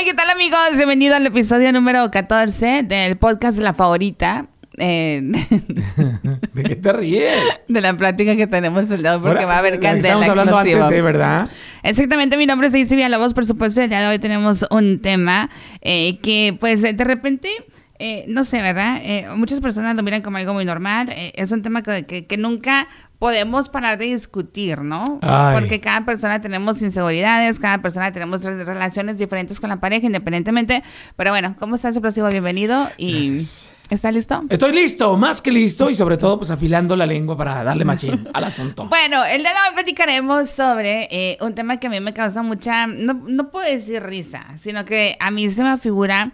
[0.00, 0.58] Hola, ¿qué tal amigos?
[0.76, 4.46] Bienvenido al episodio número 14 del podcast La Favorita.
[4.78, 5.20] Eh,
[6.54, 7.34] ¿De qué te ríes?
[7.68, 10.52] de la plática que tenemos el hoy, porque Ahora, va a haber candela Estamos hablando
[10.52, 10.84] explosiva.
[10.86, 11.48] antes de, ¿verdad?
[11.82, 15.50] Exactamente, mi nombre es Daisy Villalobos, por supuesto, el día de hoy tenemos un tema
[15.82, 17.50] eh, que pues de repente,
[17.98, 19.00] eh, no sé, ¿verdad?
[19.02, 22.24] Eh, muchas personas lo miran como algo muy normal, eh, es un tema que, que-
[22.26, 22.88] que nunca
[23.20, 25.20] podemos parar de discutir, ¿no?
[25.22, 25.54] Ay.
[25.60, 30.82] Porque cada persona tenemos inseguridades, cada persona tenemos re- relaciones diferentes con la pareja, independientemente,
[31.16, 32.26] pero bueno, ¿cómo estás, explosivo?
[32.28, 33.28] Bienvenido y...
[33.34, 33.76] Gracias.
[33.90, 34.44] ¿Está listo?
[34.48, 38.28] Estoy listo, más que listo y sobre todo pues afilando la lengua para darle machín
[38.34, 38.86] al asunto.
[38.86, 42.44] Bueno, el día de hoy platicaremos sobre eh, un tema que a mí me causa
[42.44, 46.30] mucha, no, no puedo decir risa, sino que a mí se me figura,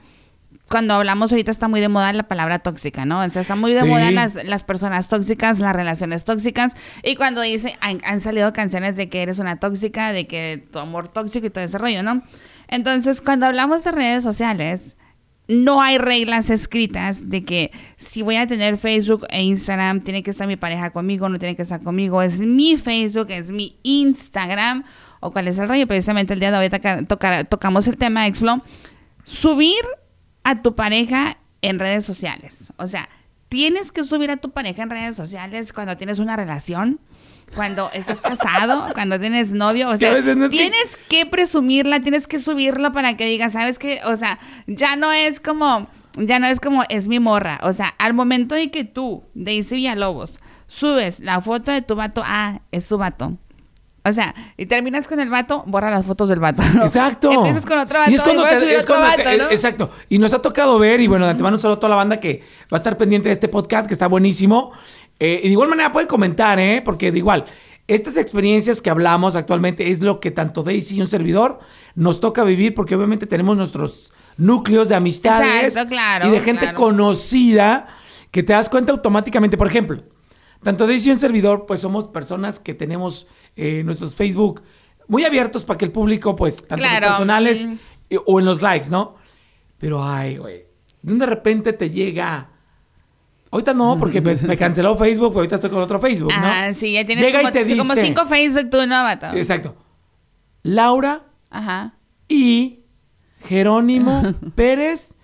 [0.68, 3.20] cuando hablamos ahorita está muy de moda la palabra tóxica, ¿no?
[3.20, 3.86] O sea, está muy de Sí.
[3.86, 8.96] moda las, las personas tóxicas, las relaciones tóxicas, y cuando dice, han, han salido canciones
[8.96, 12.22] de que eres una tóxica, de que tu amor tóxico y todo ese rollo, ¿no?
[12.68, 14.96] Entonces, cuando hablamos de redes sociales,
[15.48, 20.30] no hay reglas escritas de que si voy a tener Facebook e Instagram, tiene que
[20.32, 22.20] estar mi pareja conmigo, no tiene que estar conmigo.
[22.20, 24.82] Es mi Facebook, es mi Instagram.
[25.20, 25.86] O cuál es el rollo.
[25.86, 28.60] Precisamente el día de hoy tocar- tocamos el tema, Explo.
[29.22, 29.76] Subir
[30.48, 32.72] a tu pareja en redes sociales.
[32.76, 33.08] O sea,
[33.48, 37.00] tienes que subir a tu pareja en redes sociales cuando tienes una relación.
[37.54, 42.38] Cuando estás casado, cuando tienes novio, o sea, no que- tienes que presumirla, tienes que
[42.38, 44.00] subirla para que digas, ¿sabes qué?
[44.04, 47.58] O sea, ya no es como, ya no es como, es mi morra.
[47.62, 52.22] O sea, al momento de que tú, Daisy Villalobos, subes la foto de tu vato,
[52.24, 53.36] ah, es su vato.
[54.08, 56.62] O sea, y terminas con el vato, borra las fotos del vato.
[56.74, 56.82] ¿no?
[56.84, 57.32] Exacto.
[57.32, 59.50] Empiezas con otro vato Y es cuando te- es te- vato, ¿no?
[59.50, 59.90] Exacto.
[60.08, 62.76] Y nos ha tocado ver, y bueno, de antemano solo toda la banda que va
[62.76, 64.70] a estar pendiente de este podcast, que está buenísimo.
[65.18, 66.82] Eh, y de igual manera pueden comentar, ¿eh?
[66.84, 67.44] Porque de igual,
[67.88, 71.58] estas experiencias que hablamos actualmente es lo que tanto Daisy y un servidor
[71.94, 76.60] nos toca vivir, porque obviamente tenemos nuestros núcleos de amistades Exacto, claro, y de gente
[76.60, 76.76] claro.
[76.76, 77.86] conocida
[78.30, 79.56] que te das cuenta automáticamente.
[79.56, 80.02] Por ejemplo,
[80.62, 84.62] tanto Daisy y un servidor, pues somos personas que tenemos eh, nuestros Facebook
[85.08, 87.74] muy abiertos para que el público, pues, tanto los Claro, personales mm.
[88.10, 89.16] eh, o en los likes, ¿no?
[89.78, 90.64] Pero, ay, güey,
[91.02, 92.50] de repente te llega...
[93.50, 96.46] Ahorita no, porque pues, me canceló Facebook, pero ahorita estoy con otro Facebook, ¿no?
[96.46, 97.78] Ah, sí, ya tienes Llega como, y te dice...
[97.78, 99.26] como cinco Facebook tú, ¿no, vato?
[99.34, 99.76] Exacto.
[100.62, 101.94] Laura Ajá.
[102.28, 102.80] y
[103.44, 105.14] Jerónimo Pérez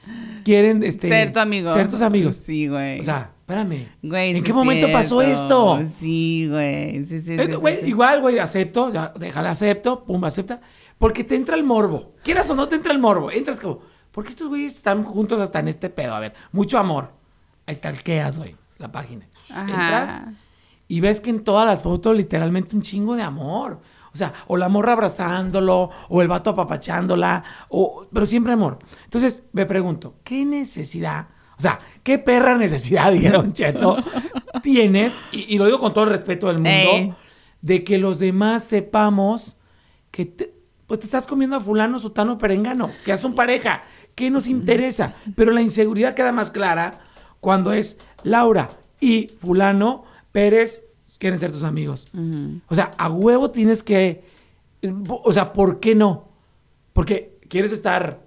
[0.44, 1.72] quieren este, ser tu amigo.
[1.72, 2.37] Ser tus amigos.
[2.37, 3.00] Sí, güey.
[3.00, 3.89] O sea, espérame.
[4.03, 5.81] Güey, ¿En qué momento pasó esto?
[5.99, 7.03] Sí, güey.
[7.05, 7.87] Sí, sí, Eh, sí, güey, sí.
[7.87, 10.61] Igual, güey, acepto, ya, déjale acepto, pum, acepta.
[10.99, 12.15] Porque te entra el morbo.
[12.23, 13.31] Quieras o no, te entra el morbo.
[13.31, 13.81] Entras como,
[14.11, 16.15] ¿por qué estos güeyes están juntos hasta en este pedo?
[16.15, 17.13] A ver, mucho amor.
[17.67, 19.29] Ahí está el queas, güey, la página.
[19.51, 19.61] Ajá.
[19.63, 20.21] Entras
[20.89, 23.81] y ves que en todas las fotos literalmente un chingo de amor.
[24.13, 28.79] O sea, o la morra abrazándolo, o el vato apapachándola, o, pero siempre amor.
[29.05, 31.29] Entonces, me pregunto, ¿qué necesidad?
[31.62, 33.97] O sea, ¿qué perra necesidad, dijeron Cheto,
[34.65, 35.23] tienes?
[35.31, 37.15] Y, y lo digo con todo el respeto del mundo Ey.
[37.61, 39.56] de que los demás sepamos
[40.11, 40.55] que te,
[40.89, 43.83] pues te estás comiendo a fulano, sutano, perengano, que son pareja.
[44.17, 45.15] ¿Qué nos interesa?
[45.37, 46.99] Pero la inseguridad queda más clara
[47.39, 48.69] cuando es Laura
[49.01, 50.03] y fulano,
[50.33, 50.83] Pérez,
[51.19, 52.09] quieren ser tus amigos.
[52.69, 54.25] O sea, a huevo tienes que...
[55.06, 56.28] O sea, ¿por qué no?
[56.93, 58.27] Porque quieres estar...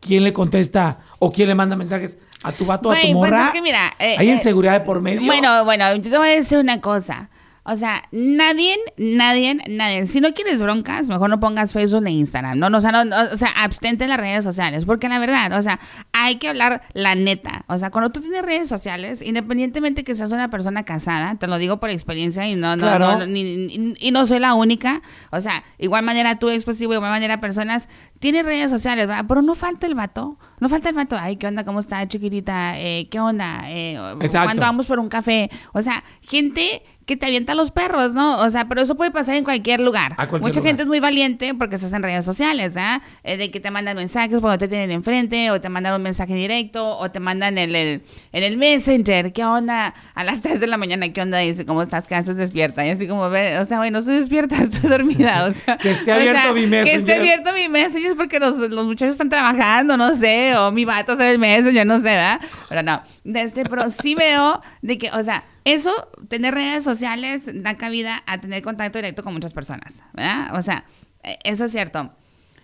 [0.00, 3.46] ¿Quién le contesta o quién le manda mensajes a tu vato, a tu pues morra?
[3.46, 5.22] es que mira, eh, Hay eh, inseguridad de por medio.
[5.24, 7.29] Bueno, bueno, yo te voy a decir una cosa.
[7.62, 10.06] O sea, nadie, nadie, nadie.
[10.06, 12.58] Si no quieres broncas, mejor no pongas Facebook ni Instagram.
[12.58, 14.84] No, no, o sea, no, no, o sea, abstente de las redes sociales.
[14.86, 15.78] Porque la verdad, o sea,
[16.12, 17.64] hay que hablar la neta.
[17.68, 21.58] O sea, cuando tú tienes redes sociales, independientemente que seas una persona casada, te lo
[21.58, 23.18] digo por experiencia y no, no, Claro.
[23.18, 25.02] no, ni- ni- y no soy la única.
[25.30, 27.88] O sea, igual manera tú expresivo, igual manera personas,
[28.20, 29.24] tienes redes sociales, ¿verdad?
[29.28, 30.38] Pero no falta el vato.
[30.60, 31.16] No falta el vato.
[31.18, 31.64] Ay, ¿qué onda?
[31.64, 32.78] ¿Cómo está, chiquitita?
[32.78, 33.62] Eh, ¿Qué onda?
[33.66, 34.46] Eh, Exacto.
[34.46, 35.50] ¿Cuándo vamos por un café?
[35.72, 38.36] O sea, gente que te avienta los perros, ¿no?
[38.38, 40.12] O sea, pero eso puede pasar en cualquier lugar.
[40.12, 40.66] A cualquier Mucha lugar.
[40.70, 43.02] gente es muy valiente porque estás en redes sociales, ¿ah?
[43.24, 46.34] Eh, de que te mandan mensajes cuando te tienen enfrente, o te mandan un mensaje
[46.34, 48.02] directo, o te mandan el, el-
[48.32, 49.92] en el Messenger, ¿qué onda?
[50.14, 51.38] A las 3 de la mañana, ¿qué onda?
[51.38, 52.06] Dice, ¿cómo estás?
[52.06, 52.86] ¿Qué haces despierta?
[52.86, 55.46] Y así como, ve, o sea, güey, no estoy despierta, estoy dormida.
[55.50, 57.18] O sea, Que esté o sea, abierto mi Que esté Messenger.
[57.20, 61.24] abierto mi Messenger porque los, los muchachos están trabajando, no sé, o mi vato está
[61.24, 62.40] en el Messenger, no sé, ¿verdad?
[62.68, 67.42] Pero no, de este, pero sí veo de que, o sea, eso, tener redes sociales
[67.52, 70.56] da cabida a tener contacto directo con muchas personas, ¿verdad?
[70.56, 70.84] O sea,
[71.22, 72.12] eh, eso es cierto.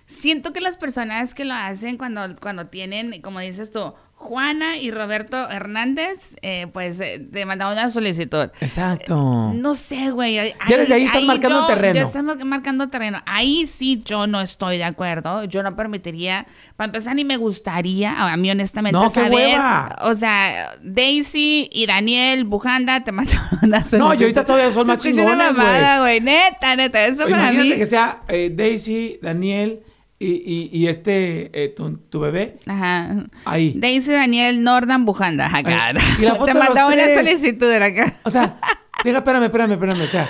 [0.07, 3.95] Siento que las personas que lo hacen cuando, cuando tienen, como dices tú,
[4.27, 8.51] Juana y Roberto Hernández, eh, pues eh, te mandaron una solicitud.
[8.61, 9.53] Exacto.
[9.55, 10.39] No sé, güey.
[10.39, 11.95] ahí- Ya desde ahí estás ahí marcando yo- terreno.
[11.95, 13.23] Ya estás marcando terreno.
[13.27, 15.45] Ahí sí yo no estoy de acuerdo.
[15.45, 16.47] Yo no permitiría,
[16.77, 19.33] para empezar, ni me gustaría, a mí honestamente, No, qué saber.
[19.33, 19.97] hueva.
[20.03, 23.99] O sea, Daisy y Daniel Bujanda te mandaron una solicitud.
[23.99, 26.21] No, y ahorita todavía son más chingones, güey.
[26.21, 27.07] Neta, neta.
[27.07, 27.71] Eso para mí.
[27.77, 29.81] que sea eh, Daisy, Daniel
[30.19, 33.27] y, y- y este, eh, tu, tu bebé, Ajá.
[33.45, 33.75] ahí.
[33.77, 35.47] Daisy Daniel Nordan Bujanda.
[35.55, 35.93] Acá.
[36.19, 38.17] Y la foto te mandaba una solicitud acá.
[38.25, 38.59] O sea,
[39.05, 40.01] deja, espérame, espérame, espérame.
[40.03, 40.29] O sea,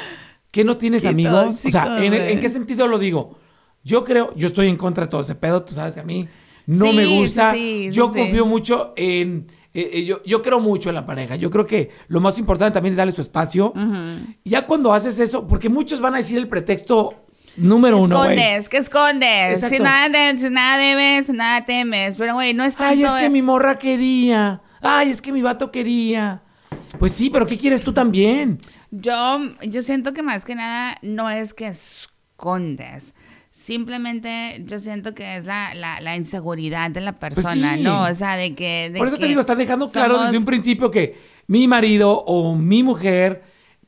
[0.51, 1.61] ¿qué no tienes Qué amigos?
[1.65, 3.39] o sea, ¿en, qué sentido lo digo?
[3.85, 6.27] Yo creo, yo estoy en contra de todo ese pedo, tú sabes que a mí
[6.67, 7.53] no Sí, me gusta.
[7.53, 9.47] sí, sí, yo confío mucho en...
[9.73, 11.37] eh, eh, yo, yo creo mucho en la pareja.
[11.37, 13.73] Yo creo que lo más importante también es darle su espacio.
[14.45, 17.26] Ya cuando haces eso, porque muchos van a decir el pretexto
[17.57, 18.39] número uno, güey.
[18.39, 18.69] escondes?
[18.69, 19.61] ¿Qué escondes?
[19.61, 22.17] Si nada, de- si nada debes, nada temes.
[22.17, 22.93] Pero, güey, no es tanto...
[22.93, 24.61] Ay, es que mi morra quería.
[24.83, 26.43] Ay, es que mi vato quería.
[26.99, 28.59] Pues sí, pero ¿qué quieres tú también?
[28.91, 33.15] Yo, yo siento que más que nada no es que escondes.
[33.51, 37.83] Simplemente yo siento que es la, la, la inseguridad de la persona, Pues sí.
[37.83, 38.03] ¿no?
[38.05, 38.91] O sea, de que...
[38.91, 41.17] de Por eso te digo, estás dejando claro desde un principio que
[41.47, 43.43] mi marido o mi mujer,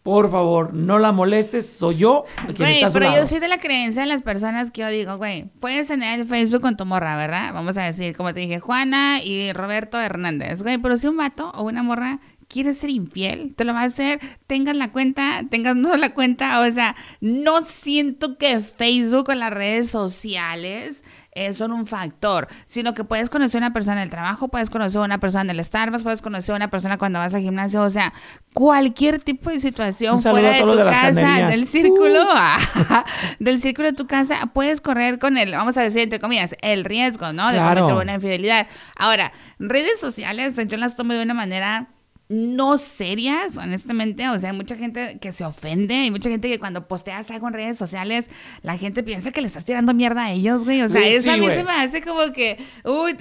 [0.08, 3.20] por favor, no la molestes, soy yo quien Güey, está a su pero lado.
[3.20, 6.24] yo soy de la creencia de las personas que yo digo, güey, puedes tener el
[6.24, 7.52] Facebook con tu morra, ¿verdad?
[7.52, 11.50] Vamos a decir, como te dije, Juana y Roberto Hernández, güey, pero si un vato
[11.50, 15.76] o una morra quiere ser infiel, te lo va a hacer, tengas la cuenta, tengas
[15.76, 21.04] no la cuenta, o sea, no siento que Facebook o las redes sociales
[21.46, 24.70] eh, son un factor, sino que puedes conocer a una persona en el trabajo, puedes
[24.70, 27.40] conocer a una persona en el Starbucks, puedes conocer a una persona cuando vas al
[27.42, 28.12] gimnasio, o sea,
[28.52, 33.04] cualquier tipo de situación fuera de tu de casa, del círculo, ajá,
[33.38, 36.84] del círculo de tu casa, puedes correr con el, vamos a decir entre comillas, el
[36.84, 37.48] riesgo, ¿no?
[37.48, 37.82] De Claro.
[37.82, 38.66] cometer una infidelidad.
[38.96, 41.88] Ahora, redes sociales, yo las tomo de una manera
[42.28, 44.28] no serias, honestamente.
[44.28, 47.48] O sea, hay mucha gente que se ofende, hay mucha gente que cuando posteas algo
[47.48, 48.28] en redes sociales,
[48.62, 50.82] la gente piensa que le estás tirando mierda a ellos, güey.
[50.82, 51.56] O sea, Sí, eso a mí güey.
[51.56, 53.16] se me hace como que, uy,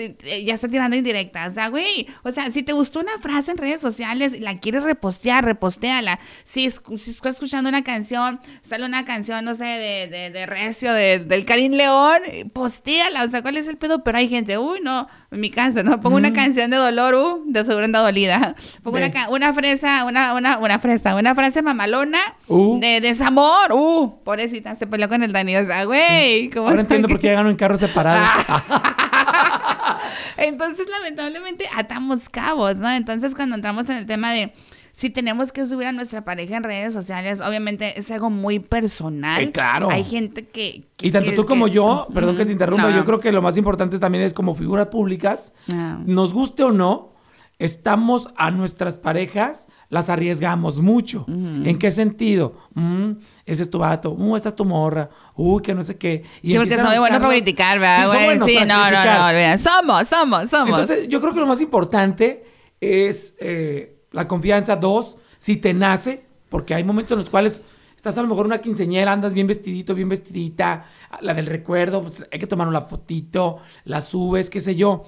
[0.45, 1.47] ya está tirando indirecta.
[1.47, 4.59] O sea, güey, o sea, si te gustó una frase en redes sociales y la
[4.59, 6.19] quieres repostear, repostéala.
[6.43, 10.45] Si, escu- si estás escuchando una canción, sale una canción, no sé, de, de, de
[10.45, 12.19] Recio, de- del Karim León,
[12.53, 13.23] postéala.
[13.23, 14.03] O sea, ¿cuál es el pedo?
[14.03, 15.99] Pero hay gente, uy, no, en mi casa, ¿no?
[15.99, 18.55] Pongo una canción de dolor, uh, de seguro anda dolida.
[18.83, 22.79] Pongo una, una fresa, una, una, una fresa, una frase mamalona Uh.
[22.79, 25.57] de desamor, uh, pobrecita, se peleó con el Dani.
[25.57, 28.45] O sea, güey, ¿cómo Ahora entiendo por qué llegaron en carros separados.
[30.37, 32.89] Entonces, lamentablemente, atamos cabos, ¿no?
[32.89, 34.53] Entonces, cuando entramos en el tema de
[34.91, 39.43] si tenemos que subir a nuestra pareja en redes sociales, obviamente es algo muy personal.
[39.43, 39.89] Eh, claro.
[39.91, 40.85] Hay gente que...
[40.97, 42.95] que- Y tanto que- tú como que- yo, perdón que te interrumpa, No.
[42.95, 45.99] yo creo que lo más importante también es como figuras públicas, Ah.
[46.05, 47.13] nos guste o no,
[47.59, 51.25] estamos a nuestras parejas, las arriesgamos mucho.
[51.27, 52.55] ¿En qué sentido?
[52.75, 53.13] Mm,
[53.47, 56.23] ese es tu vato, uh, esta es tu morra, uy, que no sé qué.
[56.43, 58.25] Y Sí, porque empiezan a soy bueno para criticar, ¿verdad, Sí, son güey?
[58.25, 59.57] buenos Sí, no, no, no.
[59.57, 60.69] Somos, somos, somos.
[60.69, 62.43] Entonces, yo creo que lo más importante
[62.79, 64.75] es eh, la confianza.
[64.75, 67.61] Dos, si te nace, porque hay momentos en los cuales
[67.95, 70.85] estás a lo mejor una quinceñera, andas bien vestidito, bien vestidita,
[71.21, 75.03] la del recuerdo, pues hay que tomar una fotito, la subes, qué sé yo.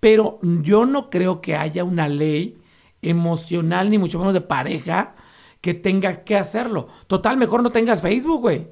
[0.00, 2.56] Pero yo no creo que haya una ley
[3.02, 5.16] emocional, ni mucho menos de pareja,
[5.60, 6.88] que tenga que hacerlo.
[7.06, 8.68] Total, mejor no tengas Facebook, güey.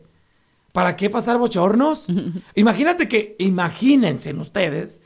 [0.73, 2.07] ¿Para qué pasar bochornos?
[2.55, 5.01] Imagínate que, imagínense ustedes,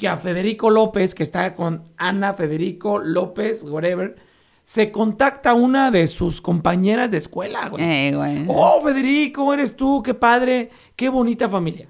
[0.00, 4.16] que a Federico López, que está con Ana Federico López, whatever,
[4.64, 7.84] se contacta una de sus compañeras de escuela, güey.
[7.84, 8.44] Eh, güey.
[8.48, 11.88] Oh, Federico, eres tú, qué padre, qué bonita familia.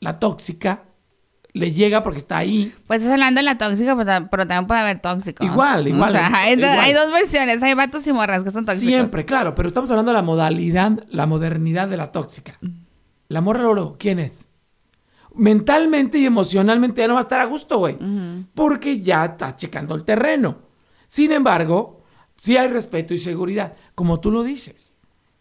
[0.00, 0.82] La tóxica
[1.54, 2.72] le llega porque está ahí.
[2.86, 5.42] Pues estás hablando de la tóxica, pero, ta- pero también puede haber tóxico.
[5.44, 6.80] Igual, igual, O sea, hay, do- igual.
[6.80, 7.62] hay dos versiones.
[7.62, 8.88] Hay vatos y morras que son tóxicos.
[8.88, 12.58] Siempre, claro, pero estamos hablando de la modalidad, la modernidad de la tóxica.
[13.28, 14.48] La morra Lolo, ¿quién es?
[15.34, 17.98] Mentalmente y emocionalmente ya no va a estar a gusto, güey.
[18.54, 20.58] Porque ya está checando el terreno.
[21.06, 22.02] Sin embargo,
[22.40, 23.74] sí hay respeto y seguridad.
[23.94, 24.96] Como tú lo dices.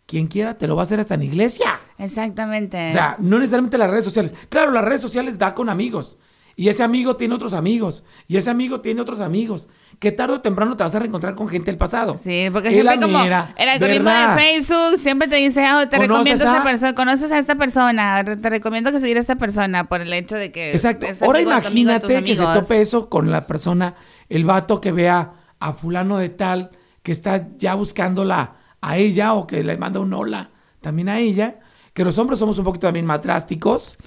[0.06, 1.80] Quien quiera te lo va a hacer hasta en iglesia.
[1.98, 2.88] Exactamente.
[2.88, 4.34] O sea, no necesariamente las redes sociales.
[4.50, 6.18] Claro, las redes sociales da con amigos.
[6.55, 8.03] Y ese amigo tiene otros amigos.
[8.27, 9.67] Y ese amigo tiene otros amigos.
[10.00, 12.17] Que tarde o temprano te vas a reencontrar con gente del pasado.
[12.17, 14.36] Sí, porque Es siempre como el algoritmo verdad.
[14.36, 17.55] de Facebook siempre te dice, oh, te ¿Conoces recomiendo a esta persona, conoces a esta
[17.55, 21.05] persona, te recomiendo que seguir a esta persona por el hecho de que Exacto.
[21.22, 23.96] Ahora tu amigo, imagínate que se tope eso con la persona,
[24.29, 26.72] el vato que vea a fulano de tal
[27.03, 30.50] que está ya buscándola a ella o que le manda un hola
[30.81, 31.60] también a ella.
[31.93, 33.98] Que los hombres somos un poquito también más drásticos.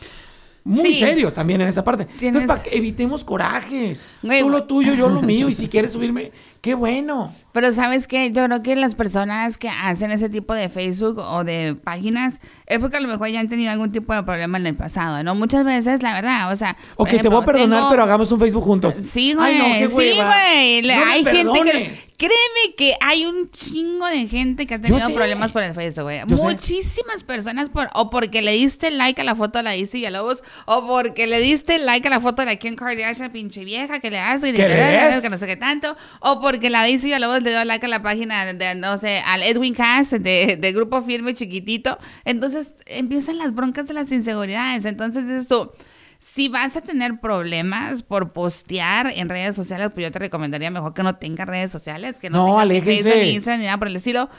[0.64, 1.00] Muy Sí.
[1.00, 2.06] serios también en esa parte.
[2.06, 4.02] Tienes- Entonces, para que evitemos corajes.
[4.22, 5.48] Güey, Tú lo tuyo, yo lo mío.
[5.48, 6.32] Y si quieres subirme,
[6.64, 7.34] qué bueno.
[7.52, 11.44] Pero sabes que yo creo que las personas que hacen ese tipo de Facebook o
[11.44, 14.66] de páginas es porque a lo mejor ya han tenido algún tipo de problema en
[14.66, 15.36] el pasado, ¿no?
[15.36, 16.76] Muchas veces, la verdad, o sea...
[16.96, 18.94] Ok, te voy a ejemplo, perdonar, tengo- pero hagamos un Facebook juntos.
[19.08, 19.54] Sí, güey.
[19.54, 20.82] Ay, no, qué sí, güey.
[20.82, 21.94] Le- me hay gente que.
[22.16, 26.20] Créeme que hay un chingo de gente que ha tenido problemas por el Facebook, güey.
[26.20, 26.42] Sé.
[26.42, 30.42] Muchísimas personas por, o porque le diste like a la foto de la Izzy Villalobos,
[30.66, 34.10] o porque le diste like a la foto de la Kim Kardashian, pinche vieja, que
[34.10, 35.20] le hace y ¿Qué ves?
[35.22, 38.02] que no sé qué tanto, o porque la Izzy Villalobos le dio like a la
[38.02, 41.98] página de, no sé, al Edwin Cass de, de Grupo Firme Chiquitito.
[42.24, 44.84] Entonces empiezan las broncas de las inseguridades.
[44.84, 45.70] Entonces dices tú.
[46.18, 50.94] Si vas a tener problemas por postear en redes sociales, pues yo te recomendaría mejor
[50.94, 52.84] que no tengas redes sociales, que no, No, tengas.
[52.84, 54.30] Facebook, ni Instagram, ni nada por el estilo.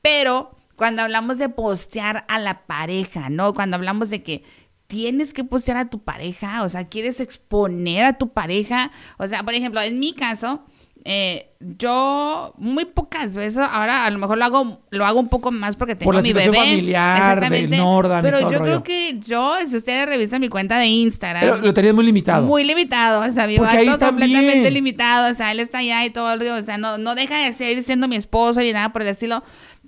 [0.00, 3.52] Pero cuando hablamos de postear a la pareja, ¿no?
[3.52, 4.42] Cuando hablamos de que
[4.86, 9.42] tienes que postear a tu pareja, o sea, quieres exponer a tu pareja, o sea,
[9.42, 10.64] por ejemplo, en mi caso,
[11.06, 15.50] eh, yo muy pocas veces, ahora a lo mejor lo hago, lo hago un poco
[15.50, 16.56] más porque tengo Por la mi bebé.
[16.56, 17.76] familiar, del Exactamente.
[17.76, 18.64] Y Pero el yo rollo.
[18.64, 22.46] creo que yo, si ustedes revisan mi cuenta de Instagram, Pero lo tenías muy limitado.
[22.46, 24.74] muy limitado, o sea, mi Porque ahí vato está completamente bien.
[24.74, 27.38] limitado, o sea, él está allá y todo el río, o sea, no, no deja
[27.38, 29.42] de ser siendo mi esposo ni nada por el estilo,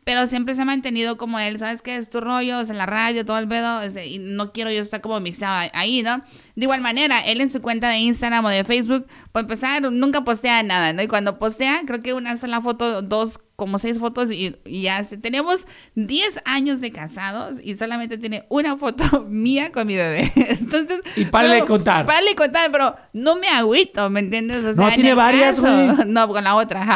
[0.06, 1.96] pero siempre se ha mantenido como él, ¿sabes qué?
[1.96, 4.70] Es tu rollo, sea, en la radio, todo el pedo, o sea, y no quiero
[4.70, 6.18] yo estar como mixado ahí, ¿no?
[6.54, 10.22] De igual manera, él en su cuenta de Instagram o de Facebook, por empezar, nunca
[10.22, 11.02] postea nada, ¿no?
[11.02, 15.02] Y cuando postea, creo que una sola foto, dos como seis fotos y, y ya
[15.02, 20.30] se- tenemos 10 años de casados y solamente tiene una foto mía con mi bebé.
[20.36, 22.06] Entonces, Y párale de contar.
[22.06, 24.64] Párale de contar, pero no me agüito, ¿me entiendes?
[24.64, 25.88] O sea, No, en tiene varias, güey.
[26.06, 26.86] No, con la otra.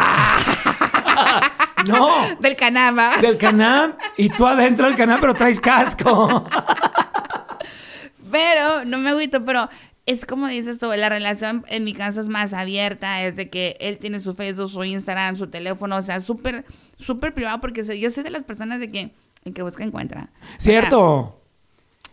[1.87, 2.37] No.
[2.41, 3.17] Del canama.
[3.19, 6.47] Del canal y tú adentro del canal, pero traes casco.
[8.31, 9.69] Pero no me agüito, pero
[10.07, 13.77] es como dices tú, la relación en mi caso es más abierta, es de que
[13.81, 16.65] él tiene su Facebook, su Instagram, su teléfono, o sea, súper,
[16.97, 19.11] súper privado, porque yo soy de las personas de que
[19.45, 20.31] el que busca encuentra.
[20.59, 21.41] Cierto.
[21.41, 21.41] Pero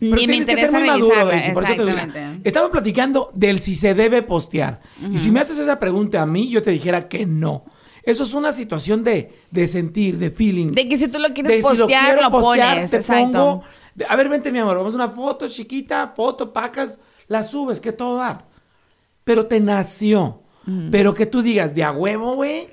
[0.00, 1.98] ni me tienes que interesa ser muy maduro, Daisy, por eso te digo.
[2.44, 4.80] Estamos platicando del si se debe postear.
[5.10, 7.64] Y si me haces esa pregunta a mí, yo te dijera que no.
[8.08, 10.68] Eso es una situación de, de sentir, de feeling.
[10.72, 13.32] De que si tú lo quieres De si postear, quiero lo postear, pones, te exacto.
[13.32, 13.64] pongo.
[14.08, 17.92] a ver, vente, mi amor, vamos a una foto chiquita, foto, pacas, la subes, que
[17.92, 18.46] todo dar.
[19.24, 20.40] Pero te nació.
[20.90, 22.70] Pero que tú digas, de a huevo, güey.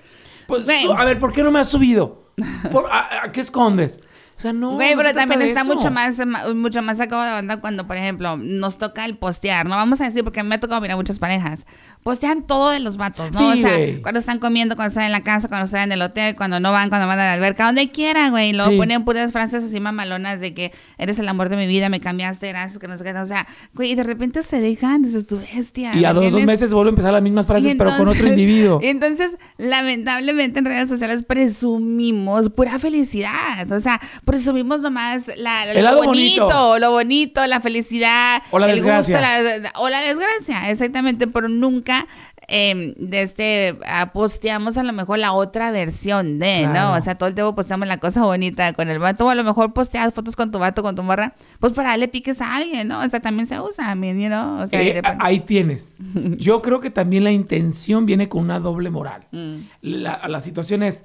[0.48, 0.66] Pues,
[0.98, 2.30] a ver, ¿por qué no me has subido?
[2.72, 4.00] ¿Por- a, a qué escondes?
[4.38, 4.72] O sea, no.
[4.74, 5.74] Güey, pero también está eso.
[5.74, 6.20] mucho más,
[6.56, 9.66] mucho más sacado de onda cuando, por ejemplo, nos toca el postear.
[9.66, 11.66] No vamos a decir porque me ha tocado mirar muchas parejas.
[12.04, 13.40] Postean todo de los vatos, ¿no?
[13.40, 16.02] Sí, o sea, cuando están comiendo, cuando están en la casa, cuando están en el
[16.04, 18.54] hotel, cuando no van, cuando van a la alberca, donde quiera, güey.
[18.54, 18.78] Luego Sí.
[18.78, 22.48] ponen puras frases así mamalonas de que eres el amor de mi vida, me cambiaste,
[22.50, 23.14] gracias, que no sé qué.
[23.14, 25.96] O sea, güey, y de repente se dejan, dices tu bestia.
[25.96, 28.28] Y a ¿me dos, dos meses vuelve a empezar las mismas frases, pero con otro
[28.28, 28.80] individuo.
[28.84, 33.72] y entonces, lamentablemente en redes sociales presumimos pura felicidad.
[33.72, 36.80] O sea, presumimos nomás la, El lo lado bonito, bonito.
[36.80, 38.42] lo bonito, la felicidad.
[38.52, 39.18] O la el desgracia.
[39.20, 41.28] gusto, la- o la desgracia, exactamente.
[41.28, 42.08] Pero nunca
[42.48, 43.76] eh, de este,
[44.14, 46.92] posteamos a lo mejor la otra versión de, Claro.
[46.92, 46.96] ¿no?
[46.96, 49.26] O sea, todo el tiempo posteamos la cosa bonita con el vato.
[49.26, 51.34] O a lo mejor posteas fotos con tu vato, con tu morra.
[51.60, 53.00] Pues para darle piques a alguien, ¿no?
[53.00, 54.62] O sea, también se usa, I mean, you know?
[54.62, 55.98] O sea, Eh, ahí tienes.
[56.38, 59.26] Yo creo que también la intención viene con una doble moral.
[59.32, 59.56] Mm.
[59.82, 61.04] La, la situación es,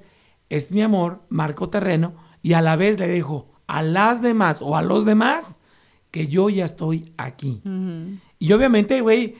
[0.49, 4.75] es mi amor, marco terreno, y a la vez le dejo a las demás o
[4.75, 5.59] a los demás
[6.11, 7.61] que yo ya estoy aquí.
[8.37, 9.37] Y obviamente, güey,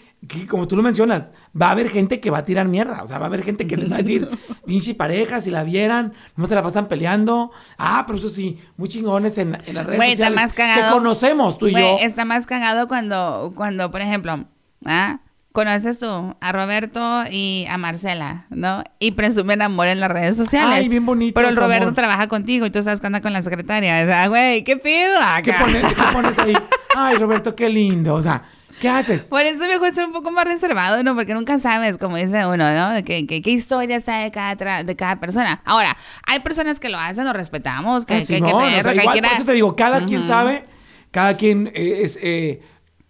[0.47, 3.03] como tú lo mencionas, va a haber gente que va a tirar mierda.
[3.03, 4.29] O sea, va a haber gente que les va a decir,
[4.65, 7.51] pinche pareja, si la vieran, no se la pasan peleando.
[7.77, 10.35] Ah, pero eso sí, muy chingones en, en las redes está sociales.
[10.35, 10.81] más cagado.
[10.87, 11.97] Que conocemos tú y yo.
[11.99, 14.45] está más cagado cuando, cuando por ejemplo,
[14.85, 15.19] ¿ah?
[15.51, 18.83] Conoces tú a Roberto y a Marcela, ¿no?
[18.99, 20.79] Y presumen amor en las redes sociales.
[20.79, 21.95] Ay, bien bonito Pero el Roberto amor.
[21.95, 24.01] trabaja contigo y tú sabes que anda con la secretaria.
[24.03, 25.63] O sea, güey, ¿qué pido ¿Qué acá?
[25.63, 26.53] pones, qué pones ahí?
[26.95, 28.13] Ay, Roberto, qué lindo.
[28.15, 28.43] O sea,
[28.79, 29.25] ¿qué haces?
[29.25, 31.15] Por eso mejor ser un poco más reservado, ¿no?
[31.15, 33.03] Porque nunca sabes, como dice uno, ¿no?
[33.03, 35.61] Que- qué historia está de cada, de cada persona.
[35.65, 39.25] Ahora, hay personas que lo hacen, lo respetamos, que, Ah, que, Simón, que o por
[39.25, 40.63] eso te digo, cada quien sabe,
[41.11, 42.61] cada quien es, eh,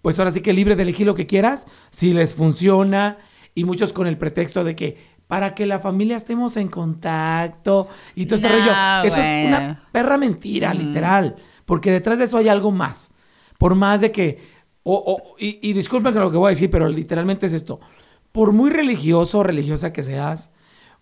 [0.01, 3.17] pues ahora sí que libre de elegir lo que quieras, si les funciona,
[3.53, 8.25] y muchos con el pretexto de que para que la familia estemos en contacto y
[8.25, 8.71] todo ese rollo.
[9.07, 13.11] Eso es una perra mentira, literal, porque detrás de eso hay algo más.
[13.57, 14.39] Por más de que,
[14.83, 17.79] o- o- y, y disculpen con lo que voy a decir, pero literalmente es esto.
[18.31, 20.49] Por muy religioso o religiosa que seas,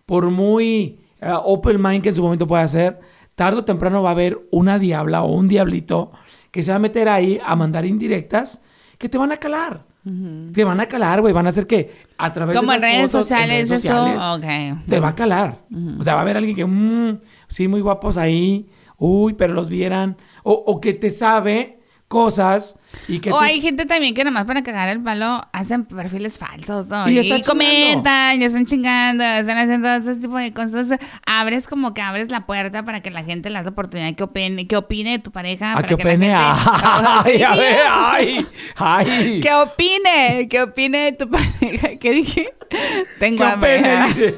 [0.06, 3.00] por muy eh, open mind que en su momento pueda ser,
[3.34, 6.12] tarde o temprano va a haber una diabla o un diablito
[6.50, 8.60] que se va a meter ahí a mandar indirectas
[9.00, 9.86] que te van a calar.
[10.52, 11.32] Te van a calar, güey.
[11.32, 14.06] Van a hacer que a través Como de en esas redes fotos, sociales, redes esto.
[14.06, 14.86] sociales, Ok.
[14.88, 15.64] te va a calar.
[15.98, 18.68] O sea, va a haber alguien que, mm, sí, muy guapos ahí.
[18.98, 20.16] Uy, pero los vieran.
[20.42, 21.79] O, o que te sabe
[22.10, 22.74] cosas
[23.06, 26.38] y que O tú- hay gente también que nomás para cagar el palo hacen perfiles
[26.38, 27.08] falsos, ¿no?
[27.08, 30.70] Y Y, comentan, y están chingando, están haciendo todo ese tipo de cosas.
[30.70, 34.24] Entonces, abres como que abres la puerta para que la gente le dé oportunidad que
[34.24, 35.70] opine, que opine de tu pareja.
[35.70, 36.26] a para que que la opine.
[36.26, 36.42] gente-
[37.24, 39.40] Ay, a ver, ay, ay.
[39.40, 41.90] Que opine, que opine de tu pareja.
[42.00, 42.52] ¿Qué dije?
[43.20, 44.34] Tengo ¿Qué hambre.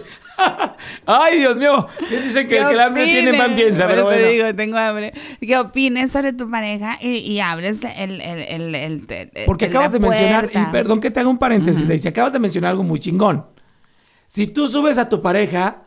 [1.07, 1.87] Ay, Dios mío.
[2.11, 4.27] Dicen que el que el hambre tiene pan piensa, pero bueno.
[4.29, 5.13] digo, tengo hambre.
[5.41, 8.21] Que opines sobre tu pareja y, y hables el...
[8.21, 12.09] el, el, Porque acabas de mencionar, y perdón que te haga un paréntesis, ahí, si
[12.09, 13.47] acabas de mencionar algo muy chingón.
[14.27, 15.83] Si tú subes a tu pareja,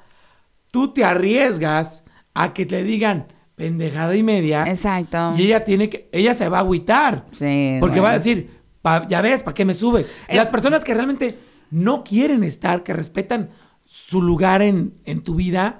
[0.71, 4.65] tú te arriesgas a que te digan pendejada y media.
[4.67, 5.33] Exacto.
[5.37, 7.25] Y ella tiene que, ella se va a agüitar.
[7.31, 8.49] Sí, Porque va a decir,
[8.81, 10.11] "Pa- ya ves, ¿para qué me subes?
[10.27, 11.37] Es- Las personas que realmente
[11.71, 13.49] no quieren estar, que respetan
[13.85, 15.79] su lugar en, en tu vida,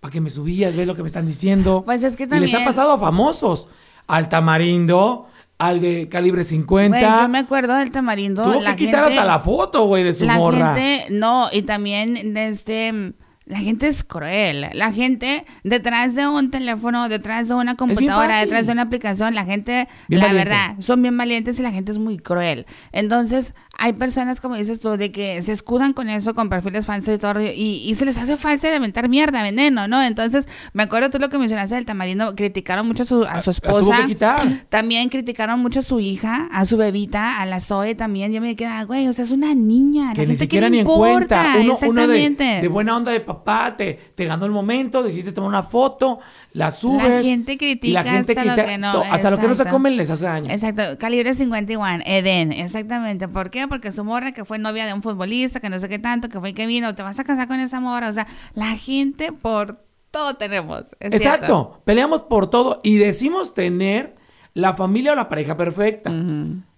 [0.00, 0.74] ¿para qué me subías?
[0.76, 1.82] ¿Ves lo que me están diciendo?
[1.84, 3.68] Pues es que Y les ha también- pasado a famosos.
[4.06, 5.26] Al Tamarindo,
[5.58, 6.98] al de calibre 50.
[6.98, 8.42] Güey, yo me acuerdo del tamarindo.
[8.42, 10.74] Tuvo la que quitar gente- hasta la foto, güey, de su la morra.
[10.74, 13.14] gente, no, y también desde...
[13.46, 14.68] La gente es cruel.
[14.72, 19.44] La gente detrás de un teléfono, detrás de una computadora, detrás de una aplicación, la
[19.44, 20.48] gente, Bien la valiente.
[20.50, 22.64] verdad, son bien valientes y la gente es muy cruel.
[22.92, 27.16] Entonces, hay personas, como dices tú, de que se escudan con eso, con perfiles falsos
[27.16, 30.00] y todo, y, y se les hace fácil de aventar mierda, veneno, ¿no?
[30.02, 33.50] Entonces, me acuerdo tú lo que mencionaste del tamarindo, criticaron mucho a su, a su
[33.50, 34.06] La tuvo esposa.
[34.06, 34.48] quitar.
[34.70, 38.32] También criticaron mucho a su hija, a su bebita, a la Zoe también.
[38.32, 40.06] Yo me quedé, güey, o sea, es una niña.
[40.08, 41.42] la que ni gente, ¿qué siquiera ni en importa?
[41.42, 41.56] cuenta.
[41.60, 42.62] Uno, uno de, Exactamente.
[42.62, 43.33] de buena onda de papá,
[43.76, 46.20] te, te ganó el momento, decidiste tomar una foto,
[46.52, 47.22] la subes.
[47.24, 50.24] gente critica hasta lo que no, to- hasta lo que no se comen les hace
[50.24, 50.50] daño.
[50.50, 53.28] Exacto, calibre 51, Eden, exactamente.
[53.28, 53.66] ¿Por qué?
[53.68, 56.38] Porque su morra que fue novia de un futbolista, que no sé qué tanto, que
[56.40, 58.08] fue y que vino, te vas a casar con esa morra.
[58.08, 60.94] O sea, la gente por todo tenemos.
[61.00, 61.18] Exacto.
[61.18, 61.82] cierto.
[61.84, 64.16] Peleamos por todo y decimos tener
[64.54, 66.10] la familia o la pareja perfecta.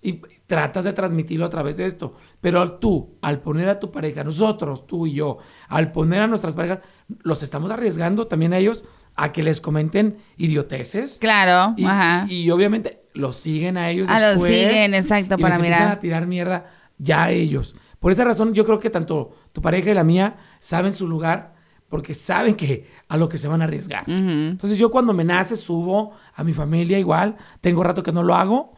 [0.02, 2.14] Y tratas de transmitirlo a través de esto.
[2.40, 6.54] Pero tú, al poner a tu pareja, nosotros, tú y yo, al poner a nuestras
[6.54, 6.80] parejas,
[7.22, 11.18] los estamos arriesgando también a ellos a que les comenten idioteces.
[11.20, 12.26] Claro, Y, ajá.
[12.28, 14.52] y- y obviamente los siguen a ellos Ah, los después.
[14.52, 15.96] siguen, exacto, y para les empiezan mirar.
[15.96, 16.66] a tirar mierda
[16.98, 17.74] ya a ellos.
[17.98, 21.55] Por esa razón, yo creo que tanto tu pareja y la mía saben su lugar
[21.88, 24.04] porque saben que a lo que se van a arriesgar.
[24.08, 27.36] Entonces, yo cuando me nace, subo a mi familia igual.
[27.60, 28.74] Tengo rato que no lo hago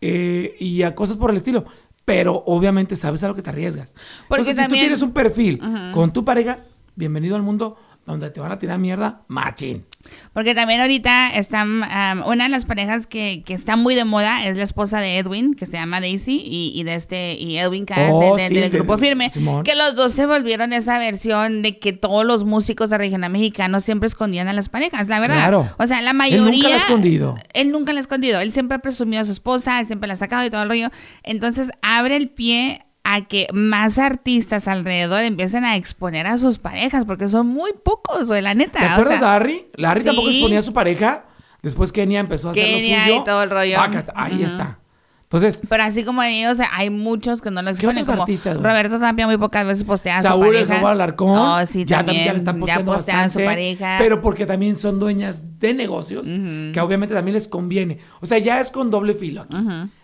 [0.00, 1.64] eh, y a cosas por el estilo.
[2.04, 3.94] Pero obviamente sabes a lo que te arriesgas.
[4.28, 5.60] Porque Entonces, si tú tienes un perfil
[5.92, 9.86] con tu pareja, bienvenido al mundo donde te van a tirar mierda, machín.
[10.32, 14.44] Porque también ahorita están, am, una de las parejas que, que está muy de moda
[14.44, 17.84] es la esposa de Edwin, que se llama Daisy, y, y de este, y Edwin
[17.84, 19.62] Cass, Oh, de- de- sí, del de- grupo firme, Simón.
[19.62, 23.78] que los dos se volvieron esa versión de que todos los músicos de regional mexicano
[23.78, 25.36] siempre escondían a las parejas, la verdad.
[25.36, 25.68] Claro.
[25.78, 26.50] O sea, la Él mayoría.
[26.50, 27.34] nunca la ha escondido.
[27.54, 28.40] Él nunca la ha escondido.
[28.40, 30.68] Él siempre ha presumido a su esposa, él siempre la ha sacado y todo el
[30.68, 30.88] rollo.
[31.22, 37.04] Entonces abre el pie a que más artistas alrededor empiecen a exponer a sus parejas,
[37.04, 38.78] porque son muy pocos, güey, la neta.
[38.78, 39.66] ¿Te o acuerdas sea, de Larry?
[39.74, 40.34] Larry tampoco sí.
[40.36, 41.24] exponía a su pareja.
[41.62, 43.24] Después Kenia empezó a hacer Kenia lo y suyo.
[43.24, 43.78] todo el rollo.
[44.14, 44.78] Ahí está.
[45.24, 48.02] Entonces, Pero así como ellos, hay muchos que no lo ¿Qué exponen.
[48.02, 48.56] otros Como artistas?
[48.58, 50.74] Roberto Tapia muy pocas veces postea a su Saúl el pareja.
[50.74, 51.38] Jaguar Alarcón.
[51.38, 52.26] Oh, sí, ya también.
[52.26, 53.96] ya le están posteando ya postean a su bastante, pareja.
[53.98, 57.96] Pero porque también son dueñas de negocios, que obviamente también les conviene.
[58.20, 59.56] O sea, ya es con doble filo aquí.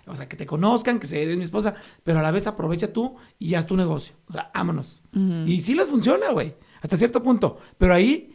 [0.09, 2.93] O sea, que te conozcan, que se eres mi esposa, pero a la vez aprovecha
[2.93, 4.15] tú y haz tu negocio.
[4.27, 5.03] O sea, vámonos.
[5.47, 6.55] Y sí les funciona, güey.
[6.81, 7.59] Hasta cierto punto.
[7.77, 8.35] Pero ahí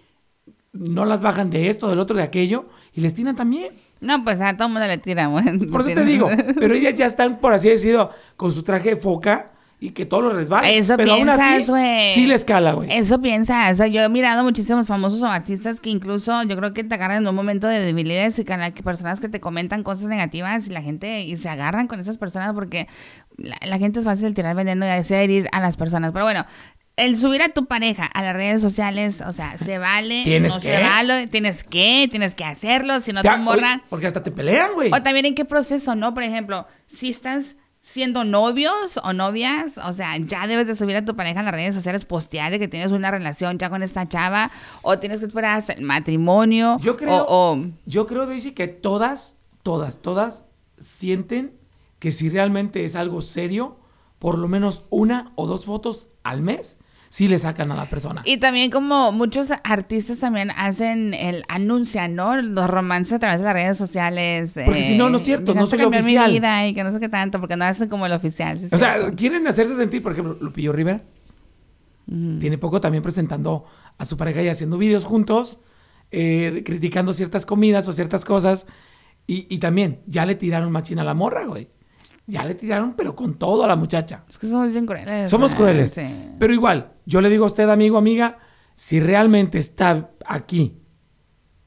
[0.74, 3.74] no las bajan de esto, del otro, de aquello, y les tiran también.
[4.02, 5.60] No, pues a todo mundo le tira, güey.
[5.68, 6.30] Por eso te digo.
[6.60, 9.53] Pero ellas ya están, por así decirlo, con su traje de foca
[9.84, 10.70] y que todo lo resbala.
[10.70, 12.10] Eso pero aún piensas, así, güey.
[12.12, 12.90] sí les cala, güey.
[12.90, 16.74] Eso piensa, o sea, yo he mirado muchísimos famosos o artistas que incluso yo creo
[16.74, 20.06] que te agarran en un momento de debilidades y que, personas que te comentan cosas
[20.06, 22.88] negativas y la gente y se agarran con esas personas porque
[23.36, 26.14] la, la gente es fácil de tirar veneno y hacer herir a las personas.
[26.14, 26.46] Pero bueno,
[26.96, 30.62] el subir a tu pareja a las redes sociales, o sea, se vale, ¿Tienes no
[30.62, 30.78] que?
[30.78, 33.74] se vale, tienes que, tienes que hacerlo, si no te morra.
[33.74, 34.94] oye, porque hasta te pelean, güey.
[34.94, 36.14] O también en qué proceso, ¿no?
[36.14, 41.04] Por ejemplo, si estás siendo novios o novias, o sea, ya debes de subir a
[41.04, 44.08] tu pareja en las redes sociales, postear de que tienes una relación ya con esta
[44.08, 44.52] chava,
[44.84, 46.78] o tienes que esperar hasta el matrimonio.
[46.80, 50.46] Yo creo, O, o- yo creo, Daisy, que todas, todas, todas
[50.78, 51.58] sienten
[52.00, 53.78] que si realmente es algo serio,
[54.18, 56.78] por lo menos una o dos fotos al mes
[57.14, 58.24] sí le sacan a la persona.
[58.26, 62.42] Y también como muchos artistas también hacen el anuncian, ¿no?
[62.42, 64.54] Los romances a través de las redes sociales.
[64.66, 66.32] Porque si no, no es cierto, no soy cambió oficial.
[66.32, 68.60] mi vida y que no sé qué tanto, porque no hacen como el oficial.
[68.60, 71.04] ¿sí es O sea, quieren hacerse sentir, por ejemplo, Lupillo Rivera.
[72.08, 73.66] Tiene poco también presentando
[74.00, 75.60] a su pareja y haciendo videos juntos,
[76.10, 78.66] eh, criticando ciertas comidas o ciertas cosas.
[79.28, 81.70] Y, y también, ya le tiraron machina a la morra, güey.
[82.26, 84.24] Ya le tiraron, pero con todo a la muchacha.
[84.30, 85.30] Es que somos bien crueles.
[85.30, 85.92] Somos crueles.
[85.92, 86.32] Sí.
[86.40, 88.38] Pero igual, yo le digo a usted, amigo, amiga,
[88.74, 90.78] si realmente está aquí,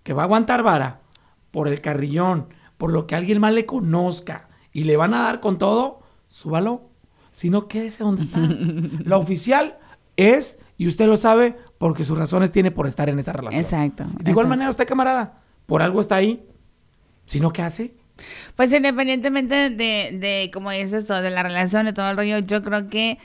[0.02, 1.02] que va a aguantar vara
[1.50, 5.40] por el carrillón, por lo que alguien más le conozca y le van a dar
[5.40, 6.90] con todo, súbalo.
[7.32, 8.38] Si no, quédese donde está.
[9.04, 9.78] La oficial
[10.16, 13.62] es, y usted lo sabe, porque sus razones tiene por estar en esa relación.
[13.62, 14.04] Exacto.
[14.04, 14.48] De igual exacto.
[14.48, 16.46] manera, usted, camarada, por algo está ahí.
[17.26, 17.96] Si no, ¿qué hace?
[18.54, 22.62] Pues independientemente de, de, como dices, todo, de la relación y todo el rollo, yo
[22.62, 23.18] creo que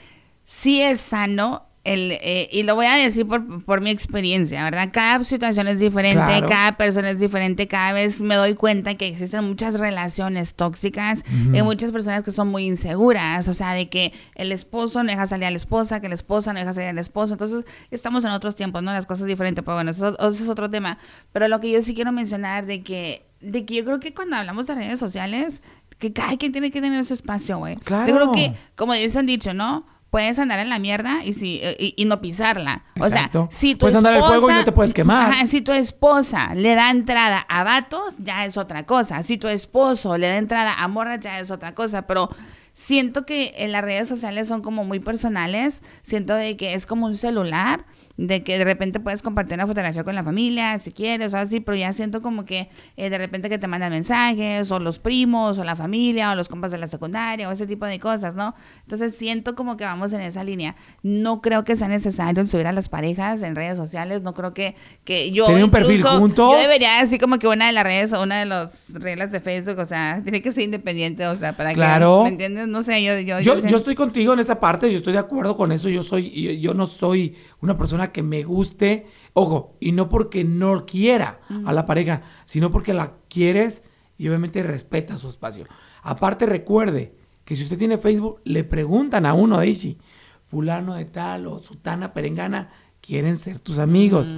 [0.44, 1.66] sí es sano.
[1.84, 4.90] El, eh, y lo voy a decir por, por mi experiencia, ¿verdad?
[4.92, 6.46] Cada situación es diferente, Claro.
[6.46, 11.60] cada persona es diferente, cada vez me doy cuenta que existen muchas relaciones tóxicas y
[11.62, 15.46] muchas personas que son muy inseguras, o sea, de que el esposo no deja salir
[15.46, 18.54] a la esposa, que la esposa no deja salir al esposo, entonces estamos en otros
[18.54, 18.92] tiempos, ¿no?
[18.92, 20.98] Las cosas diferentes, pero bueno, eso, eso es otro tema.
[21.32, 24.36] Pero lo que yo sí quiero mencionar de que, de que yo creo que cuando
[24.36, 25.62] hablamos de redes sociales,
[25.98, 27.76] que cada quien tiene que tener su espacio, güey.
[27.76, 28.06] Claro.
[28.08, 29.86] Yo creo que, como dicen dicho, ¿no?
[30.10, 32.84] Puedes andar en la mierda y, si, y, y no pisarla.
[33.00, 33.48] O sea, Exacto.
[33.50, 35.30] si tu Puedes andar en el fuego y esposa- no te puedes quemar.
[35.32, 39.22] Ajá, si tu esposa le da entrada a vatos, ya es otra cosa.
[39.22, 42.06] Si tu esposo le da entrada a morras, ya es otra cosa.
[42.06, 42.28] Pero
[42.74, 45.82] siento que en las redes sociales son como muy personales.
[46.02, 47.86] Siento de que es como un celular.
[48.16, 51.60] De que de repente puedes compartir una fotografía con la familia, si quieres, o así,
[51.60, 55.58] pero ya siento como que eh, de repente que te mandan mensajes, o los primos,
[55.58, 58.54] o la familia, o los compas de la secundaria, o ese tipo de cosas, ¿no?
[58.82, 60.76] Entonces siento como que vamos en esa línea.
[61.02, 64.76] No creo que sea necesario subir a las parejas en redes sociales, no creo que,
[65.04, 65.46] que yo.
[65.46, 66.54] Un perfil juntos.
[66.54, 69.40] Yo debería así como que una de las redes, o una de las reglas de
[69.40, 72.18] Facebook, o sea, tiene que ser independiente, o sea, para Claro.
[72.18, 72.22] que.
[72.24, 72.68] ¿Me entiendes?
[72.68, 73.18] No sé, yo.
[73.20, 75.88] Yo, Yo, sé- yo estoy contigo en esa parte, yo estoy de acuerdo con eso.
[75.88, 80.44] Yo soy, yo, yo no soy una persona que me guste, ojo, y no porque
[80.44, 83.82] no quiera a la pareja, sino porque la quieres
[84.18, 85.66] y obviamente respeta su espacio.
[86.02, 89.98] Aparte, recuerde que si usted tiene Facebook, le preguntan a uno, Daisy,
[90.44, 92.68] fulano de tal o sutana perengana,
[93.00, 94.32] quieren ser tus amigos.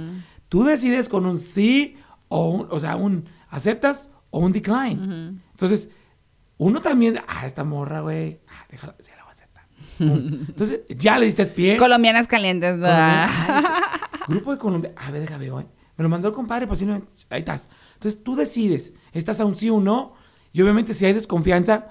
[0.49, 1.97] Tú decides con un sí
[2.29, 5.39] o un, o sea, un aceptas o un decline.
[5.51, 5.89] Entonces,
[6.57, 9.65] uno también, ah, esta morra, güey, ah, déjala, se la voy a aceptar.
[9.99, 11.77] Entonces, ya le diste pie.
[11.77, 13.29] Colombianas calientes, Ay,
[14.27, 14.91] Grupo de Colombia.
[14.95, 15.67] A ver, déjame ¿eh?
[15.97, 17.01] Me lo mandó el compadre, pues si no.
[17.29, 17.69] Ahí estás.
[17.93, 20.13] Entonces tú decides, ¿estás a un sí o no?
[20.51, 21.87] Y obviamente si hay desconfianza,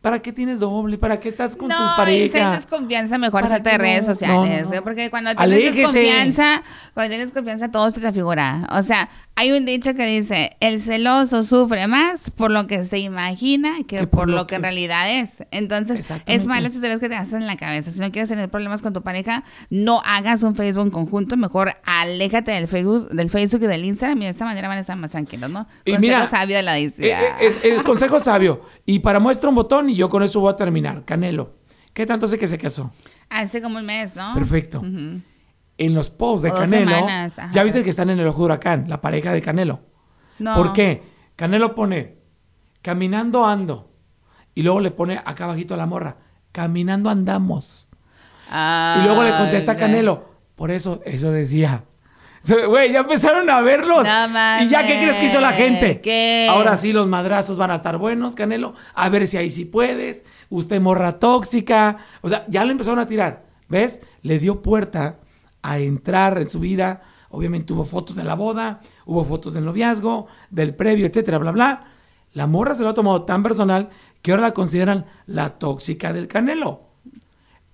[0.00, 0.96] ¿para qué tienes doble?
[0.98, 2.62] ¿Para qué estás con tus No, y si hay parejas?
[2.62, 4.14] desconfianza, mejor ¿Para salte de redes no?
[4.14, 4.64] sociales.
[4.64, 4.76] No, no.
[4.76, 4.82] ¿eh?
[4.82, 5.76] Porque cuando tienes Aléjese.
[5.78, 6.62] desconfianza,
[6.94, 8.68] cuando tienes confianza, todo se te figura.
[8.72, 12.98] O sea, hay un dicho que dice: el celoso sufre más por lo que se
[12.98, 15.44] imagina que, Que por, lo que en realidad es.
[15.50, 17.90] Entonces, es más las historias que te hacen en la cabeza.
[17.90, 21.36] Si no quieres tener problemas con tu pareja, no hagas un Facebook en conjunto.
[21.36, 24.18] Mejor aléjate del Facebook, del Facebook y del Instagram.
[24.22, 25.66] Y de esta manera van a estar más tranquilos, ¿no?
[25.84, 27.20] Y Consejo mira, sabio de la Eh, distancia.
[27.28, 28.62] eh, es, es consejo sabio.
[28.86, 31.04] Y para muestra un botón y yo con eso voy a terminar.
[31.04, 31.54] Canelo.
[31.92, 32.92] ¿Qué tanto sé que se casó?
[33.30, 34.32] Hace como un mes, ¿no?
[34.34, 34.82] Perfecto.
[35.76, 38.44] En los posts de dos Canelo, semanas, ya viste que están en el ojo de
[38.44, 39.80] huracán, la pareja de Canelo.
[40.38, 40.54] No.
[40.54, 41.02] ¿Por qué?
[41.34, 42.18] Canelo pone,
[42.80, 43.90] caminando ando.
[44.54, 46.16] Y luego le pone acá abajito a la morra,
[46.52, 47.88] caminando andamos.
[48.50, 51.84] Ah, y luego le contesta a Canelo, por eso, eso decía.
[52.68, 54.06] Güey, ya empezaron a verlos.
[54.06, 56.00] No ¿Y ya qué crees que hizo la gente?
[56.02, 56.46] ¿qué?
[56.50, 58.74] Ahora sí, los madrazos van a estar buenos, Canelo.
[58.94, 60.24] A ver si ahí sí puedes.
[60.50, 61.96] Usted morra tóxica.
[62.20, 63.44] O sea, ya le empezaron a tirar.
[63.68, 64.02] ¿Ves?
[64.20, 65.20] Le dio puerta
[65.64, 67.00] a entrar en su vida.
[67.30, 71.84] Obviamente hubo fotos de la boda, hubo fotos del noviazgo, del previo, etcétera, bla, bla.
[72.34, 73.88] La morra se lo ha tomado tan personal
[74.22, 76.82] que ahora la consideran la tóxica del Canelo.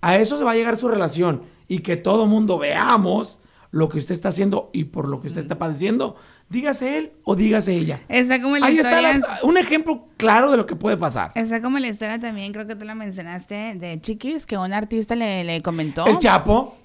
[0.01, 3.41] A eso se va a llegar su relación y que todo mundo veamos
[3.73, 6.17] lo que usted está haciendo y por lo que usted está padeciendo,
[6.49, 8.01] dígase él o dígase ella.
[8.09, 11.33] Está como la Ahí está la- un ejemplo claro de lo que puede pasar.
[11.35, 15.15] Está como la historia también, creo que tú la mencionaste, de Chiquis, que un artista
[15.15, 16.07] le, le comentó.
[16.07, 16.77] El Chapo.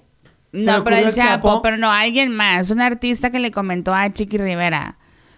[0.52, 2.70] No, pero el Chapo, pero no, alguien más.
[2.70, 4.96] Un artista que le comentó a Chiqui Rivera.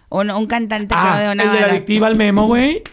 [0.09, 2.83] Un, un cantante Ah, creo, de una el de la adictiva al Memo, güey.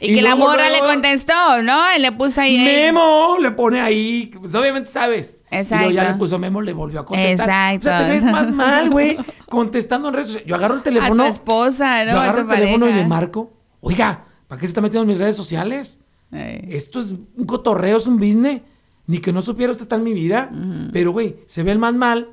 [0.00, 1.80] Y, que la morra luego, le contestó, ¿no?
[1.96, 2.62] Él le puso ahí.
[2.62, 5.40] Memo le pone ahí, pues obviamente sabes.
[5.50, 6.12] Y luego ya Exacto.
[6.12, 7.74] le puso Memo, le volvió a contestar.
[7.74, 7.88] Exacto.
[7.88, 9.16] O sea, te ves más mal, güey,
[9.48, 10.48] contestando en redes sociales.
[10.48, 11.24] Yo agarro el A tu teléfono.
[11.24, 12.12] esposa, ¿no?
[12.12, 13.52] yo agarro el teléfono y le marco.
[13.80, 16.00] Oiga, ¿para qué se está metiendo en mis redes sociales?
[16.32, 16.66] Ay.
[16.70, 18.60] Esto es un cotorreo, es un business.
[19.06, 20.50] Ni que no supiera usted está en mi vida.
[20.92, 22.30] Pero, güey, se ve el más mal.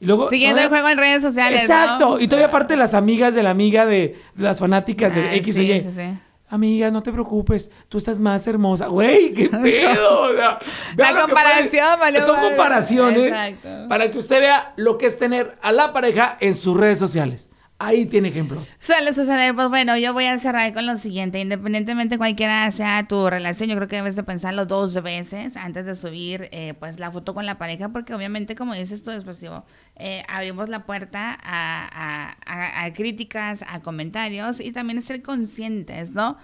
[0.00, 1.60] Y luego, Siguiendo el juego en redes sociales.
[1.60, 2.10] Exacto.
[2.12, 2.20] ¿no?
[2.20, 5.54] Y todavía aparte las amigas de la amiga de, de las fanáticas de Ah, X
[5.56, 5.80] sí, o Y.
[5.82, 6.18] sí, sí.
[6.52, 8.86] Amiga, no te preocupes, tú estás más hermosa.
[8.88, 10.22] Güey, qué pedo.
[10.22, 10.58] O sea,
[10.96, 13.68] vea La comparación, valió Son comparaciones Exacto.
[13.88, 17.50] para que usted vea lo que es tener a la pareja en sus redes sociales.
[17.82, 18.76] Ahí tiene ejemplos.
[18.78, 21.40] Suele suceder, pues bueno, yo voy a cerrar con lo siguiente.
[21.40, 25.94] Independientemente cualquiera sea tu relación, yo creo que debes de pensarlo dos veces antes de
[25.94, 29.64] subir eh, pues la foto con la pareja, porque obviamente, como dices tú, expresivo,
[29.96, 36.36] eh, abrimos la puerta a- a- a críticas, a comentarios y también ser conscientes, ¿no?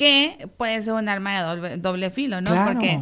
[0.00, 2.52] Que puede ser un arma de doble, doble filo, ¿no?
[2.52, 2.72] Claro.
[2.72, 3.00] Porque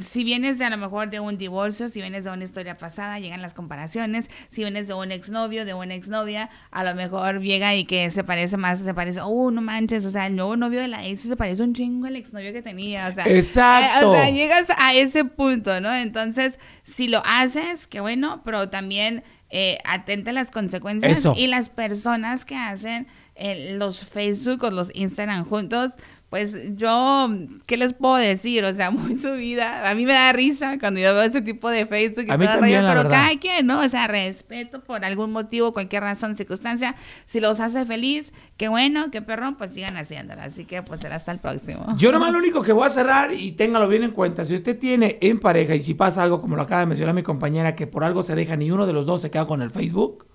[0.00, 3.18] si vienes de a lo mejor de un divorcio, si vienes de una historia pasada,
[3.18, 4.30] llegan las comparaciones.
[4.48, 8.22] Si vienes de un exnovio, de una exnovia, a lo mejor llega y que se
[8.22, 11.22] parece más, se parece, oh, no manches, o sea, el nuevo novio de la ex
[11.22, 13.24] se parece un chingo al exnovio que tenía, o sea.
[13.26, 14.00] Exacto.
[14.00, 15.92] eh, o sea, llegas a ese punto, ¿no?
[15.92, 21.34] Entonces, si lo haces, qué bueno, pero también eh, atente a las consecuencias Eso.
[21.36, 25.92] y las personas que hacen eh, los Facebook o los Instagram juntos,
[26.30, 27.30] pues yo,
[27.64, 28.64] ¿qué les puedo decir?
[28.64, 29.88] O sea, muy subida.
[29.88, 32.44] A mí me da risa cuando yo veo ese tipo de Facebook y A mí
[32.44, 33.26] todo también, rollo, pero verdad.
[33.28, 33.80] cada quien, ¿no?
[33.80, 36.94] O sea, respeto por algún motivo, cualquier razón, circunstancia.
[37.24, 40.42] Si los hace feliz, qué bueno, qué perro, pues sigan haciéndolo.
[40.42, 41.86] Así que, pues será hasta el próximo.
[41.96, 44.78] Yo nomás lo único que voy a cerrar y téngalo bien en cuenta, si usted
[44.78, 47.86] tiene en pareja y si pasa algo como lo acaba de mencionar mi compañera, que
[47.86, 50.26] por algo se deja ni uno de los dos se queda con el Facebook,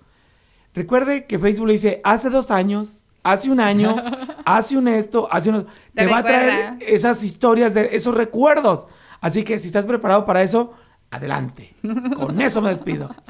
[0.74, 3.96] recuerde que Facebook le dice, hace dos años, hace un año,
[4.44, 5.64] hace un esto, hace un...
[5.94, 8.86] Te, Te va a traer esas historias, de esos recuerdos.
[9.20, 10.72] Así que si estás preparado para eso,
[11.10, 11.74] adelante.
[12.16, 13.14] Con eso me despido.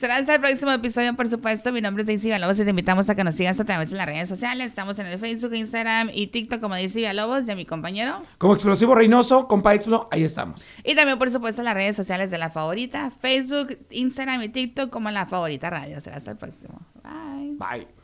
[0.00, 1.72] Será hasta el próximo episodio, por supuesto.
[1.72, 3.98] Mi nombre es Daisy Villalobos y te invitamos a que nos sigas a través de
[3.98, 4.68] las redes sociales.
[4.68, 8.18] Estamos en el Facebook, Instagram y TikTok como Daisy Villalobos y a mi compañero.
[8.38, 10.64] Como explosivo Reynoso, compa Explo, ahí estamos.
[10.84, 15.10] Y también, por supuesto, las redes sociales de La Favorita, Facebook, Instagram y TikTok como
[15.10, 16.00] La Favorita Radio.
[16.00, 16.80] Será hasta el próximo.
[17.04, 17.56] Bye.
[17.58, 17.99] Bye.